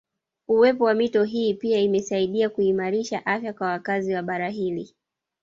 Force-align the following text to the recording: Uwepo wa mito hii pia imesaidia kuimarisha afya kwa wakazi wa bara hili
Uwepo 0.47 0.83
wa 0.83 0.93
mito 0.93 1.23
hii 1.23 1.53
pia 1.53 1.79
imesaidia 1.79 2.49
kuimarisha 2.49 3.25
afya 3.25 3.53
kwa 3.53 3.67
wakazi 3.67 4.13
wa 4.13 4.21
bara 4.23 4.49
hili 4.49 4.95